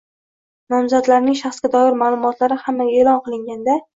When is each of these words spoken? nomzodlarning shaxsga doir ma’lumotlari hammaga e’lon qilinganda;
nomzodlarning 0.73 1.35
shaxsga 1.41 1.71
doir 1.77 1.99
ma’lumotlari 2.01 2.57
hammaga 2.65 2.99
e’lon 3.03 3.23
qilinganda; 3.29 3.77